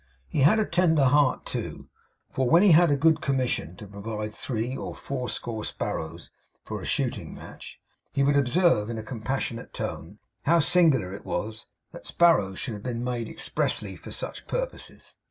[0.27, 1.87] He had a tender heart, too;
[2.31, 6.31] for, when he had a good commission to provide three or four score sparrows
[6.63, 7.79] for a shooting match,
[8.11, 12.81] he would observe, in a compassionate tone, how singular it was that sparrows should have
[12.81, 15.15] been made expressly for such purposes.